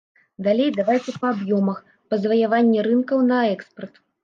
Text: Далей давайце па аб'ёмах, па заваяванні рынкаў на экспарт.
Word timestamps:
Далей 0.45 0.69
давайце 0.77 1.13
па 1.19 1.27
аб'ёмах, 1.35 1.77
па 2.09 2.21
заваяванні 2.25 2.83
рынкаў 2.91 3.25
на 3.31 3.39
экспарт. 3.55 4.05